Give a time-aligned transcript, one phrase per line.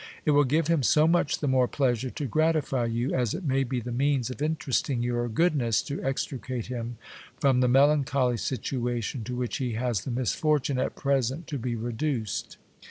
[0.25, 3.63] It will give him so much the more pleasure to gratify you, as it may
[3.63, 6.97] be the means of interesting your goodness to extricate him
[7.39, 12.57] from the melancholy situation to which he has the misfortune at present to be reduced.